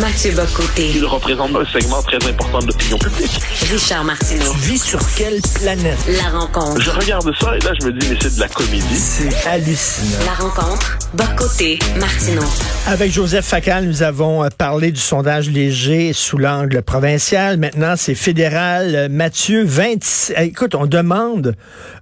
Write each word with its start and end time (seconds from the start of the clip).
Mathieu 0.00 0.32
Bocoté. 0.32 0.92
Il 0.94 1.04
représente 1.04 1.54
un 1.54 1.64
segment 1.66 2.00
très 2.00 2.16
important 2.26 2.60
de 2.60 2.68
l'opinion 2.68 2.96
publique. 2.96 3.38
Richard 3.70 4.02
Martineau. 4.02 4.50
Tu 4.52 4.58
vis 4.60 4.82
sur 4.82 4.98
quelle 5.14 5.40
planète? 5.60 5.98
La 6.08 6.38
rencontre. 6.38 6.80
Je 6.80 6.90
regarde 6.90 7.30
ça 7.38 7.54
et 7.54 7.58
là, 7.60 7.72
je 7.78 7.86
me 7.86 7.92
dis, 7.92 8.08
mais 8.08 8.16
c'est 8.18 8.34
de 8.34 8.40
la 8.40 8.48
comédie. 8.48 8.96
C'est 8.96 9.46
hallucinant. 9.46 10.24
La 10.24 10.32
rencontre. 10.32 10.98
Bocoté. 11.12 11.78
Martineau. 11.98 12.44
Avec 12.86 13.12
Joseph 13.12 13.44
Facal, 13.44 13.84
nous 13.84 14.02
avons 14.02 14.42
euh, 14.42 14.48
parlé 14.56 14.90
du 14.90 15.00
sondage 15.00 15.50
léger 15.50 16.14
sous 16.14 16.38
l'angle 16.38 16.80
provincial. 16.80 17.58
Maintenant, 17.58 17.94
c'est 17.96 18.14
fédéral. 18.14 18.94
Euh, 18.94 19.08
Mathieu, 19.10 19.64
20... 19.64 20.32
Écoute, 20.38 20.74
on 20.74 20.86
demande 20.86 21.56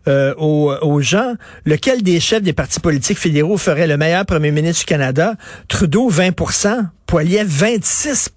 euh, 0.07 0.35
aux, 0.39 0.73
aux 0.83 1.01
gens 1.01 1.35
lequel 1.65 2.05
des 2.05 2.21
chefs 2.21 2.43
des 2.43 2.53
partis 2.53 2.79
politiques 2.81 3.19
fédéraux 3.19 3.59
ferait 3.59 3.89
le 3.89 3.97
meilleur 3.97 4.25
premier 4.25 4.53
ministre 4.53 4.83
du 4.83 4.87
Canada. 4.87 5.35
Trudeau, 5.67 6.09
20 6.09 6.33
Poiliev, 7.09 7.49
26 7.49 8.29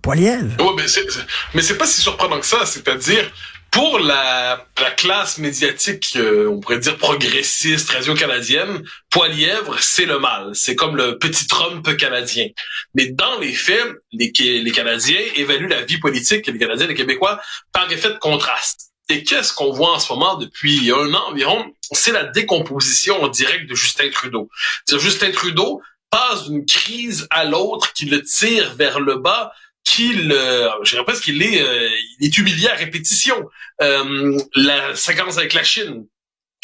Poiliev. 0.00 0.56
Oui, 0.58 0.66
mais 0.74 0.88
c'est, 0.88 1.06
mais 1.52 1.60
c'est 1.60 1.76
pas 1.76 1.86
si 1.86 2.00
surprenant 2.00 2.40
que 2.40 2.46
ça. 2.46 2.64
C'est-à-dire, 2.64 3.30
pour 3.70 3.98
la, 3.98 4.66
la 4.80 4.90
classe 4.92 5.36
médiatique, 5.36 6.14
euh, 6.16 6.48
on 6.48 6.60
pourrait 6.60 6.78
dire 6.78 6.96
progressiste, 6.96 7.90
radio-canadienne, 7.90 8.82
Poilièvre, 9.10 9.76
c'est 9.80 10.06
le 10.06 10.18
mal. 10.18 10.52
C'est 10.54 10.76
comme 10.76 10.96
le 10.96 11.18
petit 11.18 11.46
Trump 11.46 11.94
canadien. 11.98 12.46
Mais 12.94 13.08
dans 13.08 13.38
les 13.38 13.52
faits, 13.52 13.84
les, 14.12 14.32
les 14.38 14.72
Canadiens 14.72 15.20
évaluent 15.34 15.68
la 15.68 15.82
vie 15.82 15.98
politique, 15.98 16.46
les 16.46 16.58
Canadiens, 16.58 16.86
les 16.86 16.94
Québécois, 16.94 17.38
par 17.70 17.92
effet 17.92 18.08
de 18.08 18.18
contraste. 18.18 18.92
Et 19.10 19.24
qu'est-ce 19.24 19.52
qu'on 19.52 19.72
voit 19.72 19.94
en 19.96 19.98
ce 19.98 20.10
moment 20.10 20.36
depuis 20.36 20.90
un 20.90 21.12
an 21.12 21.30
environ? 21.30 21.66
C'est 21.92 22.12
la 22.12 22.24
décomposition 22.24 23.22
en 23.22 23.28
direct 23.28 23.68
de 23.68 23.74
Justin 23.74 24.08
Trudeau. 24.10 24.48
C'est 24.86 24.98
Justin 24.98 25.32
Trudeau 25.32 25.82
passe 26.10 26.48
d'une 26.48 26.64
crise 26.64 27.26
à 27.30 27.44
l'autre, 27.44 27.92
qui 27.92 28.06
le 28.06 28.22
tire 28.22 28.74
vers 28.74 29.00
le 29.00 29.16
bas, 29.16 29.52
qu'il, 29.84 30.32
euh, 30.32 30.68
je 30.82 30.90
dirais 30.90 31.04
presque 31.04 31.24
qu'il 31.24 31.42
est, 31.42 31.62
euh, 31.62 31.88
il 32.20 32.26
est 32.26 32.38
humilié 32.38 32.68
à 32.68 32.74
répétition. 32.74 33.48
Euh, 33.80 34.38
la 34.54 34.94
séquence 34.94 35.38
avec 35.38 35.54
la 35.54 35.64
Chine, 35.64 36.06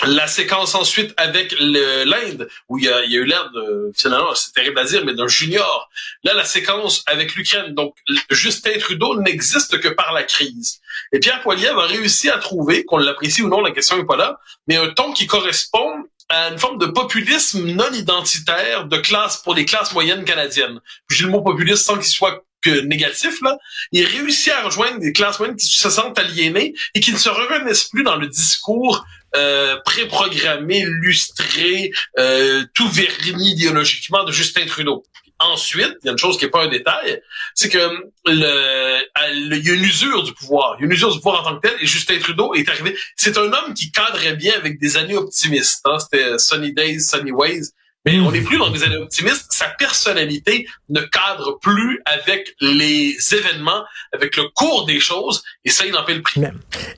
la 0.05 0.27
séquence 0.27 0.75
ensuite 0.75 1.15
avec 1.17 1.55
l'Inde, 1.59 2.49
où 2.69 2.79
il 2.79 2.85
y 2.85 2.89
a, 2.89 3.05
il 3.05 3.13
y 3.13 3.17
a 3.17 3.21
eu 3.21 3.25
l'air 3.25 3.51
de, 3.53 3.93
finalement, 3.97 4.35
c'est 4.35 4.53
terrible 4.53 4.79
à 4.79 4.85
dire, 4.85 5.05
mais 5.05 5.15
d'un 5.15 5.29
junior. 5.29 5.89
Là, 6.25 6.35
la 6.35 6.45
séquence 6.45 7.03
avec 7.07 7.35
l'Ukraine. 7.35 7.75
Donc, 7.75 7.95
Justin 8.31 8.77
Trudeau 8.79 9.21
n'existe 9.21 9.81
que 9.81 9.89
par 9.89 10.13
la 10.13 10.25
crise. 10.25 10.81
Et 11.13 11.21
Pierre 11.21 11.41
Poilievre 11.43 11.81
a 11.81 11.87
réussi 11.87 12.29
à 12.29 12.39
trouver, 12.39 12.85
qu'on 12.85 12.99
l'apprécie 12.99 13.43
ou 13.43 13.49
non, 13.49 13.61
la 13.61 13.71
question 13.71 13.97
n'est 13.97 14.05
pas 14.05 14.17
là, 14.17 14.39
mais 14.67 14.77
un 14.77 14.89
ton 14.89 15.13
qui 15.13 15.27
correspond 15.27 16.05
à 16.29 16.49
une 16.49 16.59
forme 16.59 16.79
de 16.79 16.87
populisme 16.87 17.67
non 17.73 17.93
identitaire 17.93 18.87
de 18.87 18.97
classe 18.97 19.39
pour 19.39 19.55
les 19.55 19.65
classes 19.65 19.93
moyennes 19.93 20.25
canadiennes. 20.25 20.81
J'ai 21.11 21.25
le 21.25 21.31
mot 21.31 21.43
populiste 21.43 21.85
sans 21.85 21.95
qu'il 21.95 22.11
soit 22.11 22.45
que 22.63 22.81
négatif, 22.81 23.41
là. 23.43 23.59
Il 23.93 24.07
réussit 24.07 24.53
à 24.53 24.63
rejoindre 24.63 24.99
des 24.99 25.13
classes 25.13 25.39
moyennes 25.39 25.57
qui 25.57 25.67
se 25.67 25.91
sentent 25.91 26.19
aliénées 26.19 26.75
et 26.95 27.01
qui 27.01 27.13
ne 27.13 27.19
se 27.19 27.29
reconnaissent 27.29 27.85
plus 27.85 28.03
dans 28.03 28.17
le 28.17 28.27
discours 28.27 29.05
euh, 29.37 29.77
préprogrammé, 29.85 30.85
lustré, 30.87 31.91
euh, 32.19 32.65
tout 32.73 32.89
verni 32.89 33.51
idéologiquement 33.51 34.25
de 34.25 34.33
Justin 34.33 34.65
Trudeau. 34.67 35.05
Ensuite, 35.53 35.97
il 36.03 36.07
y 36.07 36.09
a 36.09 36.13
une 36.13 36.19
chose 36.19 36.39
qui 36.39 36.45
n'est 36.45 36.51
pas 36.51 36.65
un 36.65 36.69
détail, 36.69 37.21
c'est 37.55 37.69
que 37.69 37.79
il 38.27 38.39
y 38.39 39.71
a 39.71 39.75
une 39.75 39.85
usure 39.85 40.23
du 40.23 40.33
pouvoir. 40.33 40.77
Il 40.79 40.83
y 40.83 40.85
a 40.85 40.87
une 40.87 40.93
usure 40.93 41.13
du 41.13 41.19
pouvoir 41.19 41.41
en 41.41 41.51
tant 41.51 41.61
que 41.61 41.69
tel, 41.69 41.77
et 41.81 41.87
Justin 41.87 42.19
Trudeau 42.19 42.55
est 42.55 42.69
arrivé. 42.69 42.97
C'est 43.17 43.37
un 43.37 43.53
homme 43.53 43.75
qui 43.75 43.93
cadrait 43.93 44.37
bien 44.37 44.55
avec 44.57 44.81
des 44.81 44.97
années 44.97 45.17
optimistes. 45.17 45.83
Hein? 45.85 45.99
C'était 45.99 46.39
Sunny 46.39 46.73
Days, 46.73 47.01
Sunny 47.01 47.33
Ways. 47.33 47.73
Mais 48.05 48.21
on 48.21 48.31
n'est 48.31 48.43
plus 48.43 48.59
dans 48.59 48.71
des 48.71 48.83
années 48.83 48.97
optimistes. 48.97 49.47
Sa 49.51 49.67
personnalité 49.79 50.67
ne 50.91 51.01
cadre 51.01 51.59
plus 51.61 52.01
avec 52.05 52.55
les 52.61 53.17
événements, 53.33 53.83
avec 54.13 54.37
le 54.37 54.45
cours 54.55 54.85
des 54.87 55.01
choses, 55.01 55.43
et 55.65 55.71
ça, 55.71 55.87
il 55.87 55.97
en 55.97 56.05
paie 56.05 56.15
le 56.15 56.23
prix. 56.23 56.43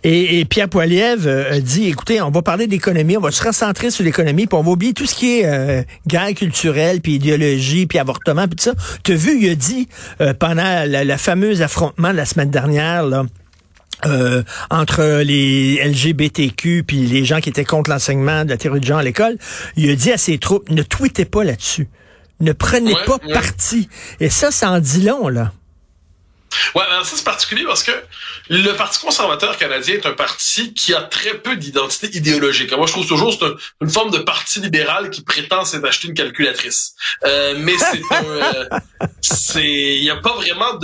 Et, 0.03 0.41
et 0.41 0.45
Pierre 0.45 0.69
Poilievre 0.69 1.29
euh, 1.29 1.61
dit, 1.61 1.89
écoutez, 1.89 2.21
on 2.21 2.31
va 2.31 2.43
parler 2.43 2.67
d'économie, 2.67 3.17
on 3.17 3.21
va 3.21 3.31
se 3.31 3.43
recentrer 3.45 3.91
sur 3.91 4.05
l'économie, 4.05 4.47
puis 4.47 4.59
on 4.59 4.63
va 4.63 4.71
oublier 4.71 4.95
tout 4.95 5.07
ce 5.07 5.15
qui 5.15 5.39
est 5.39 5.47
euh, 5.47 5.83
guerre 6.07 6.35
culturelle, 6.35 7.01
puis 7.01 7.15
idéologie, 7.15 7.87
puis 7.87 7.99
avortement, 7.99 8.49
puis 8.49 8.57
tout 8.57 8.65
ça. 8.65 8.75
Tu 9.05 9.13
as 9.13 9.17
vu, 9.17 9.39
il 9.41 9.51
a 9.51 9.55
dit, 9.55 9.89
euh, 10.21 10.35
pendant 10.35 10.85
la, 10.87 11.05
la 11.05 11.19
fameuse 11.19 11.63
affrontement 11.63 12.11
de 12.11 12.17
la 12.17 12.27
semaine 12.27 12.51
dernière, 12.51 13.05
là, 13.05 13.25
euh, 14.05 14.43
entre 14.71 15.23
les 15.23 15.83
LGBTQ 15.83 16.85
puis 16.87 17.07
les 17.07 17.25
gens 17.25 17.41
qui 17.41 17.49
étaient 17.49 17.65
contre 17.65 17.91
l'enseignement 17.91 18.45
de 18.45 18.51
la 18.51 18.57
théorie 18.57 18.81
de 18.81 18.85
genre 18.85 18.99
à 18.99 19.03
l'école, 19.03 19.39
il 19.77 19.91
a 19.91 19.95
dit 19.95 20.13
à 20.13 20.19
ses 20.19 20.39
troupes 20.39 20.69
ne 20.71 20.83
tweetez 20.83 21.25
pas 21.25 21.45
là-dessus. 21.45 21.89
Ne 22.41 22.53
prenez 22.53 22.95
pas 23.07 23.19
parti. 23.19 23.89
Et 24.21 24.29
ça, 24.29 24.51
ça 24.51 24.71
en 24.71 24.79
dit 24.79 25.01
long, 25.01 25.29
là. 25.29 25.53
Ouais, 26.75 26.83
alors 26.83 27.05
ça 27.05 27.17
c'est 27.17 27.25
particulier 27.25 27.65
parce 27.65 27.83
que 27.83 27.93
le 28.49 28.73
Parti 28.73 28.99
conservateur 29.01 29.57
canadien 29.57 29.95
est 29.95 30.07
un 30.07 30.13
parti 30.13 30.75
qui 30.75 30.95
a 30.95 31.03
très 31.03 31.35
peu 31.39 31.57
d'identité 31.57 32.17
idéologique. 32.17 32.73
Moi, 32.73 32.87
je 32.87 32.93
trouve 32.93 33.07
toujours 33.07 33.33
c'est 33.33 33.47
une 33.81 33.91
forme 33.91 34.11
de 34.11 34.19
parti 34.19 34.61
libéral 34.61 35.11
qui 35.11 35.23
prétend 35.23 35.65
s'être 35.65 35.85
acheté 35.85 36.09
une 36.09 36.15
calculatrice. 36.15 36.95
Euh, 37.25 37.55
mais 37.59 37.77
c'est 37.79 38.03
euh, 38.25 38.69
c'est 39.21 39.65
il 39.65 40.05
y 40.05 40.11
a 40.11 40.17
pas 40.17 40.35
vraiment 40.35 40.75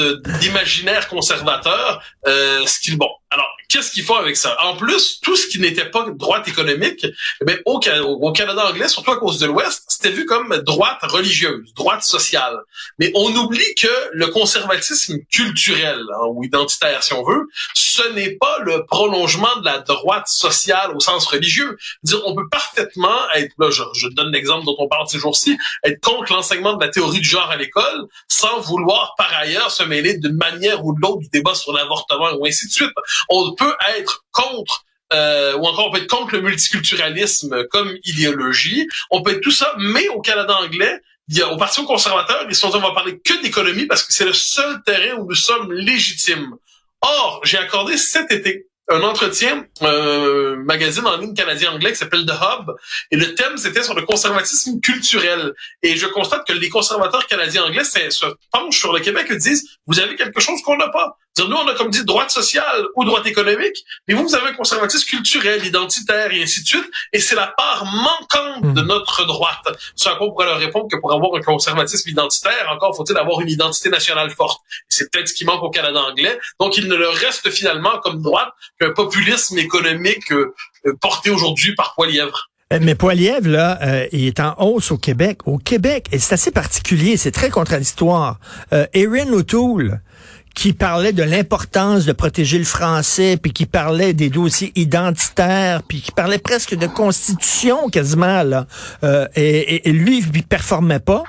d'imaginaire 0.41 1.09
conservateur. 1.09 2.03
Euh, 2.27 2.65
style 2.67 2.97
bon. 2.97 3.09
Alors 3.33 3.57
qu'est-ce 3.69 3.91
qu'ils 3.91 4.05
font 4.05 4.17
avec 4.17 4.37
ça? 4.37 4.57
En 4.63 4.77
plus, 4.77 5.19
tout 5.23 5.37
ce 5.37 5.47
qui 5.47 5.59
n'était 5.59 5.89
pas 5.89 6.07
droite 6.11 6.47
économique, 6.49 7.07
eh 7.49 7.63
au, 7.65 7.81
au, 8.03 8.33
Canada 8.33 8.69
anglais, 8.69 8.89
surtout 8.89 9.13
à 9.13 9.17
cause 9.19 9.39
de 9.39 9.47
l'Ouest, 9.47 9.85
c'était 9.89 10.11
vu 10.11 10.27
comme 10.27 10.55
droite 10.59 10.99
religieuse, 11.03 11.73
droite 11.75 12.03
sociale. 12.03 12.59
Mais 12.99 13.11
on 13.15 13.35
oublie 13.35 13.75
que 13.77 13.89
le 14.13 14.27
conservatisme 14.27 15.19
culturel 15.33 16.01
hein, 16.15 16.27
ou 16.29 16.45
identitaire, 16.45 17.03
si 17.03 17.15
on 17.15 17.25
veut, 17.25 17.49
ce 17.75 18.07
n'est 18.13 18.37
pas 18.37 18.59
le 18.61 18.85
prolongement 18.85 19.57
de 19.61 19.65
la 19.65 19.79
droite 19.79 20.29
sociale 20.29 20.95
au 20.95 21.01
sens 21.01 21.27
religieux. 21.27 21.79
On 22.27 22.35
peut 22.35 22.49
parfaitement 22.51 23.19
être, 23.35 23.55
là, 23.59 23.71
je, 23.71 23.83
je 23.95 24.09
donne 24.09 24.31
l'exemple 24.31 24.67
dont 24.67 24.77
on 24.79 24.89
parle 24.89 25.09
ces 25.09 25.19
jours-ci, 25.19 25.57
être 25.85 26.01
contre 26.01 26.33
l'enseignement 26.33 26.75
de 26.75 26.85
la 26.85 26.91
théorie 26.91 27.21
du 27.21 27.29
genre 27.29 27.51
à 27.51 27.57
l'école, 27.57 28.07
sans 28.29 28.61
vouloir 28.61 29.15
par 29.17 29.33
ailleurs 29.33 29.71
se 29.71 29.83
mêler 29.83 30.19
d'une 30.19 30.37
manière 30.37 30.85
ou 30.85 30.95
de 30.95 31.01
l'autre 31.01 31.21
du 31.21 31.29
débat 31.29 31.55
sur 31.55 31.73
l'avortement 31.73 32.33
ou 32.39 32.47
ainsi 32.47 32.67
de 32.67 32.73
suite. 32.73 32.93
On 33.29 33.55
peut 33.55 33.75
être 33.97 34.25
contre 34.33 34.85
euh, 35.13 35.57
ou 35.59 35.67
encore 35.67 35.89
on 35.89 35.91
peut 35.91 35.99
être 35.99 36.11
contre 36.11 36.35
le 36.35 36.41
multiculturalisme 36.41 37.67
comme 37.71 37.95
idéologie. 38.05 38.89
On 39.11 39.23
peut 39.23 39.33
être 39.33 39.41
tout 39.41 39.51
ça, 39.51 39.75
mais 39.79 40.09
au 40.09 40.21
Canada 40.21 40.57
anglais, 40.57 41.01
il 41.29 41.39
y 41.39 41.43
a, 41.43 41.53
au 41.53 41.57
Parti 41.57 41.85
conservateur, 41.85 42.47
ils 42.49 42.55
sont 42.55 42.71
dit 42.71 42.77
on 42.77 42.81
va 42.81 42.93
parler 42.93 43.21
que 43.21 43.43
d'économie 43.43 43.87
parce 43.87 44.03
que 44.03 44.13
c'est 44.13 44.25
le 44.25 44.33
seul 44.33 44.83
terrain 44.85 45.19
où 45.19 45.27
nous 45.29 45.35
sommes 45.35 45.73
légitimes. 45.73 46.57
Or, 47.01 47.41
j'ai 47.45 47.59
accordé 47.59 47.97
cet 47.97 48.31
été 48.33 48.67
un 48.89 49.01
entretien, 49.03 49.65
un 49.81 50.57
magazine 50.57 51.07
en 51.07 51.17
ligne 51.17 51.35
canadien-anglais 51.35 51.93
qui 51.93 51.99
s'appelle 51.99 52.27
The 52.27 52.33
Hub, 52.33 52.71
et 53.11 53.17
le 53.17 53.35
thème 53.35 53.57
c'était 53.57 53.83
sur 53.83 53.95
le 53.95 54.03
conservatisme 54.03 54.81
culturel. 54.81 55.55
Et 55.83 55.97
je 55.97 56.07
constate 56.07 56.47
que 56.47 56.53
les 56.53 56.69
conservateurs 56.69 57.27
canadiens-anglais 57.27 57.85
se 57.85 58.27
penchent 58.51 58.79
sur 58.79 58.93
le 58.93 59.01
Québec 59.01 59.27
et 59.31 59.37
disent, 59.37 59.79
vous 59.87 60.01
avez 60.01 60.17
quelque 60.17 60.41
chose 60.41 60.61
qu'on 60.63 60.77
n'a 60.77 60.89
pas. 60.89 61.17
Dire, 61.37 61.49
nous, 61.49 61.57
on 61.57 61.67
a 61.67 61.75
comme 61.75 61.91
dit 61.91 62.05
droite 62.05 62.31
sociale 62.31 62.85
ou 62.95 63.05
droite 63.05 63.27
économique, 63.27 63.85
mais 64.07 64.15
vous, 64.15 64.25
vous 64.25 64.35
avez 64.35 64.49
un 64.49 64.55
conservatisme 64.55 65.09
culturel, 65.09 65.65
identitaire 65.65 66.31
et 66.33 66.43
ainsi 66.43 66.63
de 66.63 66.67
suite, 66.67 66.91
et 67.13 67.21
c'est 67.21 67.35
la 67.35 67.47
part 67.57 67.85
manquante 67.87 68.75
de 68.75 68.83
hmm. 68.83 68.87
notre 68.87 69.25
droite. 69.27 69.67
Ce 69.97 70.09
à 70.09 70.17
quoi 70.17 70.27
on 70.27 70.31
pourrait 70.33 70.47
leur 70.47 70.59
répondre 70.59 70.89
que 70.91 70.97
pour 70.97 71.13
avoir 71.13 71.35
un 71.35 71.41
conservatisme 71.41 72.09
identitaire, 72.11 72.69
encore 72.71 72.95
faut-il 72.97 73.17
avoir 73.17 73.41
une 73.41 73.49
identité 73.49 73.89
nationale 73.89 74.31
forte. 74.31 74.61
C'est 74.89 75.11
peut-être 75.11 75.29
ce 75.29 75.35
qui 75.35 75.45
manque 75.45 75.63
au 75.63 75.71
Canada 75.71 76.01
anglais. 76.01 76.39
Donc, 76.61 76.77
il 76.77 76.87
ne 76.89 76.95
leur 76.95 77.15
reste 77.15 77.51
finalement 77.51 77.99
comme 78.01 78.21
droite 78.21 78.51
qu'un 78.79 78.91
populisme 78.91 79.59
économique 79.59 80.31
euh, 80.33 80.55
euh, 80.87 80.93
porté 81.01 81.31
aujourd'hui 81.31 81.75
par 81.75 81.95
Poilièvre. 81.95 82.51
Euh, 82.73 82.79
mais 82.81 82.95
Poilievre, 82.95 83.49
là, 83.49 84.07
il 84.13 84.27
est 84.27 84.41
en 84.41 84.55
hausse 84.59 84.91
au 84.91 84.99
Québec. 84.99 85.41
Au 85.47 85.59
Québec, 85.59 86.07
et 86.13 86.19
c'est 86.19 86.35
assez 86.35 86.51
particulier, 86.51 87.17
c'est 87.17 87.31
très 87.31 87.51
contradictoire. 87.51 88.39
Euh, 88.73 88.87
Erin 88.95 89.33
O'Toole, 89.33 90.01
qui 90.55 90.73
parlait 90.73 91.13
de 91.13 91.23
l'importance 91.23 92.05
de 92.05 92.13
protéger 92.13 92.59
le 92.59 92.65
français, 92.65 93.39
puis 93.41 93.53
qui 93.53 93.67
parlait 93.67 94.13
des 94.13 94.29
dossiers 94.29 94.73
identitaires, 94.75 95.83
puis 95.83 96.01
qui 96.01 96.13
parlait 96.13 96.39
presque 96.39 96.75
de 96.75 96.87
constitution 96.87 97.89
quasiment 97.89 98.43
là. 98.43 98.67
Euh, 99.03 99.27
et, 99.35 99.89
et, 99.89 99.93
lui, 99.93 100.19
il 100.19 100.43
performait 100.43 101.01
pas, 101.01 101.25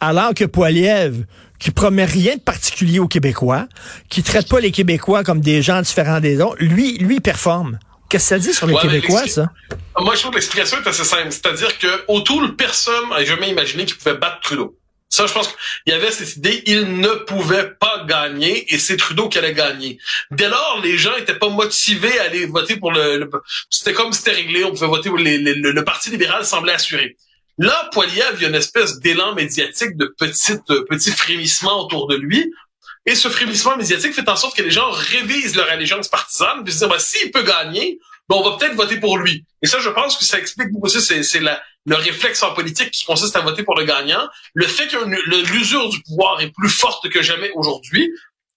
alors 0.00 0.34
que 0.34 0.44
Poiliev, 0.44 1.24
qui 1.58 1.70
promet 1.70 2.04
rien 2.04 2.36
de 2.36 2.40
particulier 2.40 2.98
aux 2.98 3.08
Québécois, 3.08 3.66
qui 4.08 4.22
traite 4.22 4.48
pas 4.48 4.60
les 4.60 4.70
Québécois 4.70 5.24
comme 5.24 5.40
des 5.40 5.62
gens 5.62 5.80
différents 5.82 6.20
des 6.20 6.40
autres, 6.40 6.56
lui, 6.60 6.98
lui 6.98 7.20
performe. 7.20 7.78
Qu'est-ce 8.08 8.24
que 8.24 8.28
ça 8.28 8.38
dit 8.38 8.54
sur 8.54 8.66
les 8.66 8.76
Québécois, 8.76 9.26
ça? 9.26 9.50
Moi, 9.98 10.14
je 10.14 10.20
trouve 10.20 10.32
que 10.32 10.36
l'explication 10.36 10.78
est 10.84 10.86
assez 10.86 11.04
simple. 11.04 11.30
C'est-à-dire 11.30 11.78
que 11.78 12.04
autour, 12.08 12.42
personne 12.56 13.10
n'a 13.10 13.24
jamais 13.24 13.50
imaginé 13.50 13.86
qu'il 13.86 13.96
pouvait 13.96 14.16
battre 14.16 14.40
Trudeau. 14.42 14.76
Ça, 15.08 15.26
je 15.26 15.32
pense 15.32 15.46
qu'il 15.46 15.92
y 15.92 15.96
avait 15.96 16.10
cette 16.10 16.36
idée, 16.36 16.62
il 16.66 16.98
ne 16.98 17.08
pouvait 17.08 17.70
pas 17.78 18.04
gagner 18.04 18.72
et 18.74 18.78
c'est 18.78 18.96
Trudeau 18.96 19.28
qui 19.28 19.38
allait 19.38 19.54
gagner. 19.54 19.98
Dès 20.32 20.48
lors, 20.48 20.80
les 20.82 20.98
gens 20.98 21.14
étaient 21.16 21.38
pas 21.38 21.50
motivés 21.50 22.18
à 22.18 22.24
aller 22.24 22.46
voter 22.46 22.76
pour 22.76 22.90
le... 22.90 23.30
C'était 23.70 23.92
comme 23.92 24.12
c'était 24.12 24.32
réglé, 24.32 24.64
on 24.64 24.72
pouvait 24.72 24.88
voter 24.88 25.10
pour 25.10 25.18
le, 25.18 25.36
le, 25.36 25.84
Parti 25.84 26.10
libéral 26.10 26.44
semblait 26.44 26.72
assuré. 26.72 27.16
Là, 27.58 27.90
Poiliev, 27.92 28.32
il 28.36 28.42
y 28.42 28.44
a 28.46 28.48
une 28.48 28.56
espèce 28.56 28.98
d'élan 28.98 29.34
médiatique 29.34 29.96
de 29.96 30.12
petites, 30.18 30.68
euh, 30.70 30.84
petits 30.88 31.12
frémissements 31.12 31.84
autour 31.84 32.08
de 32.08 32.16
lui. 32.16 32.50
Et 33.06 33.14
ce 33.14 33.28
frémissement 33.28 33.76
médiatique 33.76 34.14
fait 34.14 34.28
en 34.28 34.34
sorte 34.34 34.56
que 34.56 34.62
les 34.62 34.70
gens 34.70 34.90
révisent 34.90 35.54
leur 35.54 35.70
allégeance 35.70 36.08
partisane, 36.08 36.64
puis 36.64 36.72
se 36.72 36.78
disent, 36.78 36.88
ben, 36.88 36.98
s'il 36.98 37.30
peut 37.30 37.42
gagner, 37.42 38.00
ben, 38.28 38.36
on 38.36 38.50
va 38.50 38.56
peut-être 38.56 38.74
voter 38.74 38.96
pour 38.96 39.18
lui. 39.18 39.44
Et 39.62 39.66
ça, 39.66 39.78
je 39.78 39.90
pense 39.90 40.16
que 40.16 40.24
ça 40.24 40.38
explique 40.38 40.72
beaucoup 40.72 40.88
ça. 40.88 41.00
C'est 41.00 41.40
la, 41.40 41.62
le 41.86 41.96
réflexe 41.96 42.42
en 42.42 42.54
politique 42.54 42.90
qui 42.90 43.04
consiste 43.04 43.36
à 43.36 43.40
voter 43.40 43.62
pour 43.62 43.76
le 43.76 43.84
gagnant. 43.84 44.26
Le 44.54 44.66
fait 44.66 44.88
que 44.88 44.96
l'usure 45.52 45.88
du 45.88 46.02
pouvoir 46.02 46.40
est 46.40 46.50
plus 46.50 46.70
forte 46.70 47.08
que 47.08 47.22
jamais 47.22 47.50
aujourd'hui. 47.54 48.10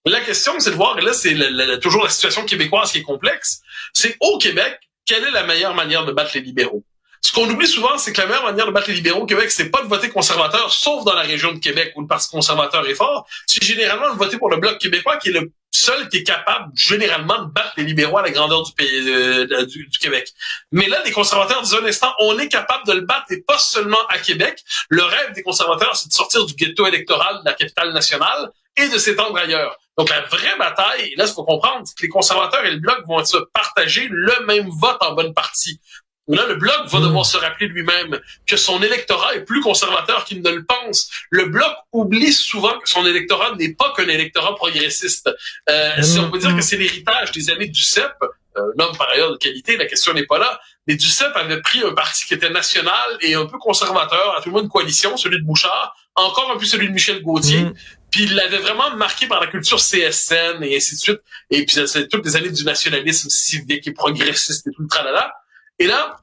La 0.06 0.20
question, 0.20 0.58
c'est 0.58 0.70
de 0.70 0.76
voir, 0.76 0.98
et 0.98 1.02
là, 1.02 1.12
c'est 1.12 1.36
toujours 1.80 2.04
la 2.04 2.10
situation 2.10 2.44
québécoise 2.44 2.92
qui 2.92 2.98
est 2.98 3.02
complexe, 3.02 3.60
c'est 3.92 4.16
au 4.20 4.38
Québec, 4.38 4.78
quelle 5.04 5.24
est 5.24 5.30
la 5.30 5.42
meilleure 5.42 5.74
manière 5.74 6.06
de 6.06 6.12
battre 6.12 6.30
les 6.34 6.40
libéraux? 6.40 6.84
Ce 7.20 7.32
qu'on 7.32 7.50
oublie 7.50 7.66
souvent, 7.66 7.98
c'est 7.98 8.12
que 8.12 8.20
la 8.20 8.26
meilleure 8.26 8.44
manière 8.44 8.66
de 8.66 8.70
battre 8.70 8.88
les 8.88 8.94
libéraux 8.94 9.22
au 9.22 9.26
Québec, 9.26 9.50
c'est 9.50 9.70
pas 9.70 9.82
de 9.82 9.88
voter 9.88 10.08
conservateur, 10.08 10.72
sauf 10.72 11.04
dans 11.04 11.14
la 11.14 11.22
région 11.22 11.52
de 11.52 11.58
Québec 11.58 11.92
où 11.96 12.00
le 12.00 12.06
Parti 12.06 12.28
conservateur 12.30 12.88
est 12.88 12.94
fort. 12.94 13.26
C'est 13.46 13.62
généralement 13.62 14.12
de 14.12 14.18
voter 14.18 14.38
pour 14.38 14.50
le 14.50 14.58
Bloc 14.58 14.78
québécois 14.78 15.16
qui 15.16 15.30
est 15.30 15.32
le 15.32 15.50
seul 15.88 16.08
qui 16.08 16.18
est 16.18 16.24
capable 16.24 16.70
généralement 16.76 17.44
de 17.44 17.50
battre 17.50 17.72
les 17.76 17.84
libéraux 17.84 18.18
à 18.18 18.22
la 18.22 18.30
grandeur 18.30 18.62
du 18.62 18.72
pays 18.72 19.08
euh, 19.08 19.64
du, 19.66 19.88
Québec. 20.00 20.28
Mais 20.70 20.86
là, 20.88 21.00
les 21.04 21.12
conservateurs 21.12 21.62
disent 21.62 21.74
un 21.74 21.86
instant, 21.86 22.12
on 22.20 22.38
est 22.38 22.48
capable 22.48 22.86
de 22.86 22.92
le 22.92 23.00
battre 23.02 23.26
et 23.30 23.40
pas 23.40 23.58
seulement 23.58 24.06
à 24.08 24.18
Québec. 24.18 24.62
Le 24.90 25.02
rêve 25.02 25.32
des 25.34 25.42
conservateurs, 25.42 25.96
c'est 25.96 26.08
de 26.08 26.12
sortir 26.12 26.44
du 26.44 26.54
ghetto 26.54 26.86
électoral 26.86 27.40
de 27.40 27.44
la 27.44 27.54
capitale 27.54 27.92
nationale 27.92 28.50
et 28.76 28.88
de 28.88 28.98
s'étendre 28.98 29.36
ailleurs. 29.36 29.76
Donc 29.96 30.10
la 30.10 30.20
vraie 30.22 30.56
bataille, 30.58 31.14
là, 31.16 31.24
il 31.26 31.32
faut 31.32 31.44
comprendre, 31.44 31.82
c'est 31.84 31.96
que 31.96 32.02
les 32.02 32.08
conservateurs 32.08 32.64
et 32.64 32.70
le 32.70 32.78
bloc 32.78 32.98
vont 33.06 33.24
se 33.24 33.38
partager 33.52 34.06
le 34.10 34.46
même 34.46 34.68
vote 34.68 34.98
en 35.00 35.14
bonne 35.14 35.34
partie. 35.34 35.80
Là, 36.28 36.46
le 36.46 36.56
Bloc 36.56 36.86
va 36.86 37.00
devoir 37.00 37.24
se 37.24 37.36
rappeler 37.36 37.68
lui-même 37.68 38.20
que 38.46 38.56
son 38.56 38.82
électorat 38.82 39.34
est 39.34 39.44
plus 39.44 39.60
conservateur 39.60 40.24
qu'il 40.24 40.42
ne 40.42 40.50
le 40.50 40.64
pense. 40.64 41.10
Le 41.30 41.46
Bloc 41.46 41.72
oublie 41.92 42.32
souvent 42.32 42.78
que 42.78 42.88
son 42.88 43.06
électorat 43.06 43.54
n'est 43.56 43.74
pas 43.74 43.92
qu'un 43.96 44.08
électorat 44.08 44.54
progressiste. 44.54 45.30
Euh, 45.70 46.02
si 46.02 46.18
on 46.18 46.30
peut 46.30 46.38
dire 46.38 46.54
que 46.54 46.62
c'est 46.62 46.76
l'héritage 46.76 47.32
des 47.32 47.50
années 47.50 47.68
du 47.68 47.82
CEP, 47.82 48.12
euh, 48.22 48.60
un 48.60 48.84
homme 48.84 48.96
par 48.96 49.08
ailleurs 49.10 49.32
de 49.32 49.36
qualité, 49.36 49.76
la 49.76 49.86
question 49.86 50.12
n'est 50.12 50.26
pas 50.26 50.38
là, 50.38 50.60
mais 50.86 50.96
du 50.96 51.06
CEP 51.06 51.34
avait 51.34 51.60
pris 51.60 51.82
un 51.82 51.92
parti 51.92 52.26
qui 52.26 52.34
était 52.34 52.50
national 52.50 53.18
et 53.22 53.34
un 53.34 53.46
peu 53.46 53.58
conservateur, 53.58 54.36
à 54.36 54.42
tout 54.42 54.50
le 54.50 54.54
monde 54.54 54.64
une 54.64 54.70
coalition, 54.70 55.16
celui 55.16 55.38
de 55.38 55.44
Bouchard, 55.44 55.96
encore 56.14 56.50
un 56.50 56.58
peu 56.58 56.64
celui 56.64 56.88
de 56.88 56.92
Michel 56.92 57.22
Gauthier, 57.22 57.62
mm. 57.62 57.74
Puis 58.10 58.22
il 58.22 58.34
l'avait 58.34 58.58
vraiment 58.58 58.94
marqué 58.96 59.26
par 59.26 59.40
la 59.40 59.46
culture 59.48 59.78
CSN 59.78 60.62
et 60.62 60.76
ainsi 60.76 60.94
de 60.94 61.00
suite. 61.00 61.20
Et 61.50 61.64
puis 61.66 61.86
c'est 61.86 62.08
toutes 62.08 62.24
les 62.24 62.36
années 62.36 62.50
du 62.50 62.64
nationalisme 62.64 63.28
civique 63.28 63.86
et 63.86 63.92
progressiste 63.92 64.66
et 64.66 64.70
tout 64.70 64.82
le 64.82 64.88
tralala. 64.88 65.32
Et 65.78 65.86
là, 65.86 66.18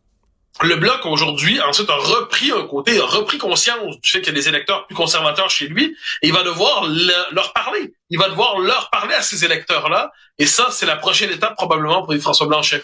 le 0.63 0.75
bloc 0.78 1.06
aujourd'hui 1.06 1.60
ensuite 1.62 1.90
a 1.90 1.96
repris 1.96 2.52
un 2.52 2.66
côté, 2.68 3.00
a 3.00 3.06
repris 3.06 3.38
conscience 3.38 4.00
du 4.00 4.10
fait 4.10 4.22
qu'il 4.22 4.34
y 4.34 4.38
a 4.38 4.40
des 4.40 4.48
électeurs 4.48 4.86
plus 4.88 4.96
conservateurs 4.96 5.50
chez 5.50 5.68
lui, 5.68 5.96
et 6.22 6.28
il 6.28 6.34
va 6.34 6.44
devoir 6.44 6.86
leur 7.31 7.52
parler. 7.54 7.94
Il 8.10 8.18
va 8.18 8.30
devoir 8.30 8.60
leur 8.60 8.90
parler 8.90 9.16
à 9.16 9.22
ces 9.22 9.44
électeurs-là, 9.44 10.12
et 10.38 10.46
ça, 10.46 10.68
c'est 10.72 10.86
la 10.86 10.96
prochaine 10.96 11.31
étape 11.31 11.56
probablement 11.56 12.04
pour 12.04 12.16
François 12.16 12.48
Blanchet. 12.48 12.84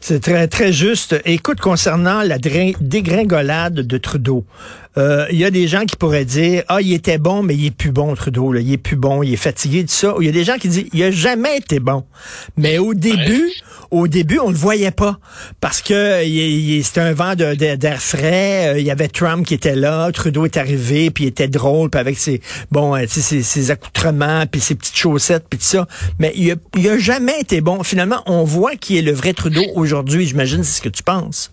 C'est 0.00 0.20
très, 0.22 0.46
très 0.48 0.72
juste. 0.72 1.16
Écoute, 1.24 1.60
concernant 1.60 2.22
la 2.22 2.38
dégringolade 2.38 3.74
de 3.74 3.98
Trudeau, 3.98 4.44
euh, 4.98 5.26
il 5.30 5.38
y 5.38 5.44
a 5.44 5.50
des 5.50 5.68
gens 5.68 5.84
qui 5.84 5.96
pourraient 5.96 6.24
dire, 6.24 6.64
ah, 6.68 6.80
il 6.80 6.92
était 6.92 7.18
bon, 7.18 7.42
mais 7.42 7.54
il 7.54 7.66
est 7.66 7.70
plus 7.70 7.92
bon, 7.92 8.14
Trudeau, 8.14 8.52
là. 8.52 8.60
il 8.60 8.72
est 8.72 8.78
plus 8.78 8.96
bon, 8.96 9.22
il 9.22 9.32
est 9.32 9.36
fatigué 9.36 9.84
de 9.84 9.90
ça. 9.90 10.14
Il 10.20 10.26
y 10.26 10.28
a 10.28 10.32
des 10.32 10.44
gens 10.44 10.56
qui 10.56 10.68
disent, 10.68 10.86
il 10.92 11.02
a 11.02 11.10
jamais 11.10 11.58
été 11.58 11.78
bon. 11.78 12.04
Mais 12.56 12.78
au 12.78 12.94
début, 12.94 13.52
au 13.90 14.08
début, 14.08 14.38
on 14.38 14.50
le 14.50 14.56
voyait 14.56 14.90
pas 14.90 15.18
parce 15.60 15.82
que 15.82 16.22
c'était 16.82 17.00
un 17.00 17.12
vent 17.12 17.34
d'air 17.34 18.02
frais. 18.02 18.74
Euh, 18.74 18.78
il 18.78 18.86
y 18.86 18.90
avait 18.90 19.08
Trump 19.08 19.46
qui 19.46 19.54
était 19.54 19.76
là, 19.76 20.10
Trudeau 20.12 20.44
est 20.44 20.56
arrivé, 20.56 21.10
puis 21.10 21.24
il 21.24 21.26
était 21.28 21.48
drôle, 21.48 21.90
puis 21.90 22.00
avec 22.00 22.18
ses 22.18 22.40
bon, 22.70 22.96
euh, 22.96 23.04
ses, 23.08 23.42
ses 23.42 23.70
accoutrements, 23.70 24.44
puis 24.46 24.60
ses 24.60 24.74
petites 24.74 24.96
chaussettes, 24.96 25.46
puis 25.48 25.58
tout 25.58 25.64
ça. 25.64 25.86
Mais 26.18 26.32
il 26.36 26.50
a, 26.50 26.54
il 26.76 26.88
a 26.88 26.98
jamais 26.98 27.38
été 27.40 27.60
bon. 27.60 27.82
Finalement, 27.82 28.22
on 28.26 28.44
voit 28.44 28.76
qui 28.76 28.98
est 28.98 29.02
le 29.02 29.12
vrai 29.12 29.32
Trudeau 29.32 29.62
aujourd'hui. 29.74 30.26
J'imagine 30.26 30.62
c'est 30.62 30.78
ce 30.78 30.82
que 30.82 30.88
tu 30.88 31.02
penses. 31.02 31.52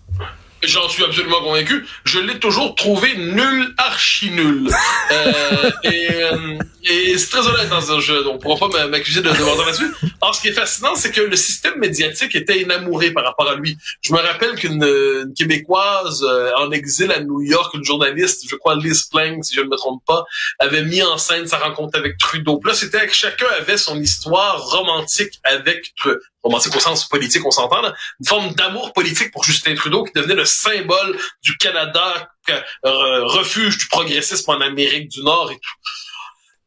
J'en 0.64 0.88
suis 0.88 1.04
absolument 1.04 1.40
convaincu. 1.40 1.86
Je 2.04 2.18
l'ai 2.18 2.38
toujours 2.40 2.74
trouvé 2.74 3.16
nul, 3.16 3.74
archi 3.78 4.30
nul. 4.30 4.68
euh, 5.12 5.70
et, 5.84 6.08
euh, 6.10 6.58
et 6.84 7.16
c'est 7.16 7.30
très 7.30 7.46
honnête 7.46 7.68
dans 7.68 7.80
ce 7.80 8.00
jeu. 8.00 8.26
On 8.26 8.38
pourra 8.38 8.68
pas 8.68 8.86
m'accuser 8.88 9.20
de 9.20 9.28
devoir 9.28 9.56
là-dessus. 9.56 9.92
Alors, 10.20 10.34
ce 10.34 10.40
qui 10.40 10.48
est 10.48 10.52
fascinant, 10.52 10.96
c'est 10.96 11.12
que 11.12 11.20
le 11.20 11.36
système 11.36 11.78
médiatique 11.78 12.34
était 12.34 12.60
inamouré 12.60 13.12
par 13.12 13.24
rapport 13.24 13.48
à 13.48 13.54
lui. 13.54 13.76
Je 14.00 14.12
me 14.12 14.18
rappelle 14.18 14.56
qu'une 14.56 15.32
Québécoise 15.36 16.24
euh, 16.24 16.50
en 16.56 16.72
exil 16.72 17.12
à 17.12 17.20
New 17.20 17.40
York, 17.40 17.74
une 17.74 17.84
journaliste, 17.84 18.44
je 18.48 18.56
crois 18.56 18.74
Liz 18.74 19.04
Plank, 19.10 19.44
si 19.44 19.54
je 19.54 19.60
ne 19.60 19.68
me 19.68 19.76
trompe 19.76 20.02
pas, 20.06 20.24
avait 20.58 20.82
mis 20.82 21.02
en 21.02 21.18
scène 21.18 21.46
sa 21.46 21.58
rencontre 21.58 21.96
avec 21.96 22.18
Trudeau. 22.18 22.58
Puis 22.58 22.70
là, 22.70 22.76
c'était 22.76 23.06
que 23.06 23.14
chacun 23.14 23.46
avait 23.60 23.76
son 23.76 24.00
histoire 24.00 24.60
romantique 24.60 25.38
avec 25.44 25.94
Trudeau 25.96 26.18
romantique 26.48 26.74
au 26.74 26.80
sens 26.80 27.08
politique, 27.08 27.44
on 27.46 27.50
s'entend, 27.50 27.82
une 28.20 28.26
forme 28.26 28.54
d'amour 28.54 28.92
politique 28.92 29.30
pour 29.30 29.44
Justin 29.44 29.74
Trudeau 29.74 30.04
qui 30.04 30.12
devenait 30.14 30.34
le 30.34 30.44
symbole 30.44 31.18
du 31.42 31.56
Canada, 31.56 32.28
euh, 32.50 33.24
refuge 33.24 33.78
du 33.78 33.86
progressisme 33.88 34.50
en 34.50 34.60
Amérique 34.60 35.08
du 35.08 35.22
Nord 35.22 35.50
et 35.52 35.56
tout. 35.56 35.76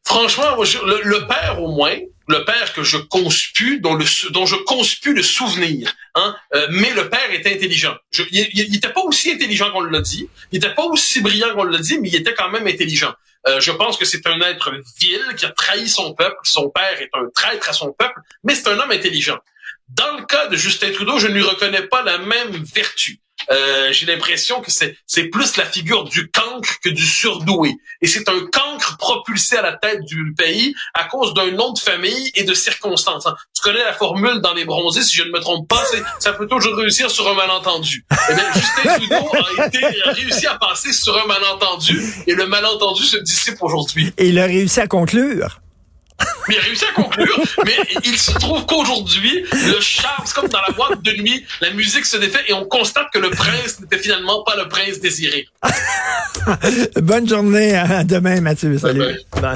Franchement, 0.04 0.56
le, 0.56 1.26
père 1.26 1.62
au 1.62 1.68
moins, 1.68 1.96
le 2.28 2.44
père 2.44 2.72
que 2.72 2.82
je 2.82 2.96
conspue, 2.96 3.80
dont 3.80 3.98
je 3.98 4.56
conspue 4.64 5.14
le 5.14 5.22
souvenir, 5.22 5.92
hein, 6.14 6.34
euh, 6.54 6.66
mais 6.70 6.92
le 6.92 7.08
père 7.08 7.32
était 7.32 7.54
intelligent. 7.54 7.96
il 8.30 8.70
n'était 8.70 8.92
pas 8.92 9.02
aussi 9.02 9.30
intelligent 9.30 9.70
qu'on 9.70 9.80
l'a 9.80 10.00
dit, 10.00 10.28
il 10.50 10.56
n'était 10.58 10.74
pas 10.74 10.84
aussi 10.84 11.20
brillant 11.20 11.54
qu'on 11.54 11.64
l'a 11.64 11.78
dit, 11.78 11.98
mais 11.98 12.08
il 12.08 12.16
était 12.16 12.34
quand 12.34 12.50
même 12.50 12.66
intelligent. 12.66 13.14
Euh, 13.48 13.60
je 13.60 13.72
pense 13.72 13.96
que 13.96 14.04
c'est 14.04 14.26
un 14.26 14.40
être 14.40 14.72
vil 15.00 15.22
qui 15.36 15.46
a 15.46 15.50
trahi 15.50 15.88
son 15.88 16.14
peuple. 16.14 16.36
Son 16.44 16.70
père 16.70 17.00
est 17.00 17.10
un 17.12 17.28
traître 17.34 17.68
à 17.68 17.72
son 17.72 17.92
peuple, 17.92 18.20
mais 18.44 18.54
c'est 18.54 18.68
un 18.68 18.78
homme 18.78 18.90
intelligent. 18.90 19.38
Dans 19.94 20.16
le 20.16 20.24
cas 20.24 20.46
de 20.48 20.56
Justin 20.56 20.90
Trudeau, 20.92 21.18
je 21.18 21.26
ne 21.26 21.34
lui 21.34 21.42
reconnais 21.42 21.82
pas 21.82 22.02
la 22.02 22.18
même 22.18 22.50
vertu. 22.74 23.20
Euh, 23.50 23.92
j'ai 23.92 24.06
l'impression 24.06 24.60
que 24.60 24.70
c'est 24.70 24.96
c'est 25.06 25.24
plus 25.24 25.56
la 25.56 25.64
figure 25.64 26.04
du 26.04 26.30
cancre 26.30 26.78
que 26.82 26.88
du 26.88 27.04
surdoué. 27.04 27.74
Et 28.00 28.06
c'est 28.06 28.28
un 28.28 28.40
cancre 28.52 28.96
propulsé 28.98 29.56
à 29.56 29.62
la 29.62 29.72
tête 29.72 30.04
du 30.04 30.32
pays 30.36 30.74
à 30.94 31.04
cause 31.04 31.34
d'un 31.34 31.50
nom 31.50 31.72
de 31.72 31.78
famille 31.78 32.30
et 32.34 32.44
de 32.44 32.54
circonstances. 32.54 33.26
Hein. 33.26 33.34
Tu 33.54 33.62
connais 33.62 33.84
la 33.84 33.92
formule 33.92 34.40
dans 34.40 34.54
les 34.54 34.64
bronzés, 34.64 35.02
si 35.02 35.16
je 35.16 35.24
ne 35.24 35.30
me 35.30 35.40
trompe 35.40 35.68
pas, 35.68 35.84
c'est 35.90 36.02
ça 36.20 36.32
peut 36.32 36.46
toujours 36.46 36.76
réussir 36.76 37.10
sur 37.10 37.28
un 37.28 37.34
malentendu. 37.34 38.04
Eh 38.30 38.34
bien, 38.34 38.44
Justin 38.54 38.98
Trudeau 38.98 39.30
a, 39.58 39.66
été, 39.66 39.84
a 40.04 40.12
réussi 40.12 40.46
à 40.46 40.56
passer 40.56 40.92
sur 40.92 41.16
un 41.18 41.26
malentendu 41.26 42.00
et 42.26 42.34
le 42.34 42.46
malentendu 42.46 43.02
se 43.02 43.16
dissipe 43.18 43.60
aujourd'hui. 43.60 44.12
Et 44.18 44.28
il 44.28 44.38
a 44.38 44.46
réussi 44.46 44.80
à 44.80 44.86
conclure 44.86 45.60
mais 46.48 46.54
il 46.54 46.58
a 46.58 46.62
réussi 46.62 46.84
à 46.84 46.92
conclure. 46.92 47.38
mais 47.64 47.76
il 48.04 48.18
se 48.18 48.32
trouve 48.32 48.64
qu'aujourd'hui, 48.66 49.44
le 49.52 49.80
charme, 49.80 50.24
c'est 50.24 50.34
comme 50.34 50.48
dans 50.48 50.60
la 50.66 50.74
boîte 50.74 51.02
de 51.02 51.12
nuit, 51.22 51.44
la 51.60 51.70
musique 51.70 52.04
se 52.04 52.16
défait 52.16 52.44
et 52.48 52.52
on 52.52 52.64
constate 52.64 53.08
que 53.12 53.18
le 53.18 53.30
prince 53.30 53.80
n'était 53.80 53.98
finalement 53.98 54.42
pas 54.44 54.56
le 54.56 54.68
prince 54.68 55.00
désiré. 55.00 55.48
Bonne 56.96 57.28
journée. 57.28 57.74
À 57.76 58.04
demain, 58.04 58.40
Mathieu. 58.40 58.78
Salut. 58.78 59.18